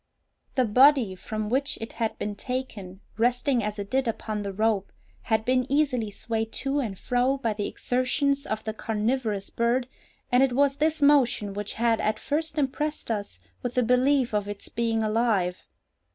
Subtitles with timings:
[0.55, 4.91] The body from which it had been taken, resting as it did upon the rope,
[5.29, 9.87] had been easily swayed to and fro by the exertions of the carnivorous bird,
[10.31, 14.49] and it was this motion which had at first impressed us with the belief of
[14.49, 15.67] its being alive.